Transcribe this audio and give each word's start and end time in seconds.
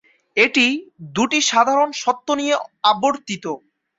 এটি 0.37 0.65
দুটি 1.11 1.39
সাধারণ 1.51 1.89
সত্য 2.03 2.27
নিয়ে 2.39 2.55
আবর্তিত। 2.91 3.45